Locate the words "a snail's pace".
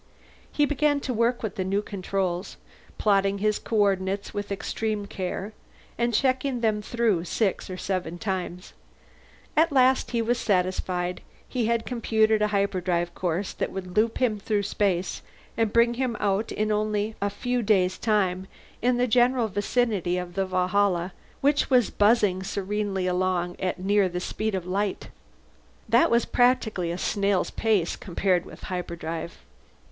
26.89-27.95